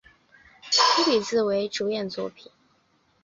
[0.71, 2.51] 粗体字为主演作品